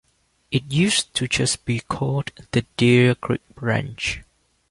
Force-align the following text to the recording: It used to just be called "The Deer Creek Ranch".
It 0.49 0.71
used 0.73 1.13
to 1.13 1.27
just 1.27 1.63
be 1.63 1.79
called 1.81 2.31
"The 2.53 2.63
Deer 2.75 3.13
Creek 3.13 3.43
Ranch". 3.57 4.23